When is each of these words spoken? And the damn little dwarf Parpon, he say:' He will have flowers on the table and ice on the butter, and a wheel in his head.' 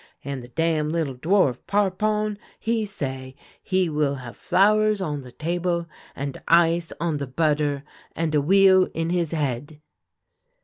And 0.25 0.41
the 0.41 0.47
damn 0.47 0.89
little 0.89 1.13
dwarf 1.13 1.59
Parpon, 1.67 2.39
he 2.59 2.85
say:' 2.85 3.35
He 3.73 3.87
will 3.87 4.15
have 4.15 4.35
flowers 4.35 4.99
on 4.99 5.21
the 5.21 5.31
table 5.31 5.85
and 6.15 6.41
ice 6.47 6.91
on 6.99 7.17
the 7.17 7.27
butter, 7.27 7.83
and 8.15 8.33
a 8.33 8.41
wheel 8.41 8.89
in 8.95 9.11
his 9.11 9.29
head.' 9.31 9.79